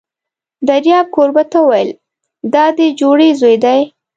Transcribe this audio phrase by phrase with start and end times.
[0.67, 1.89] دریاب کوربه ته وویل:
[2.53, 3.79] دا دې جوړې زوی دی!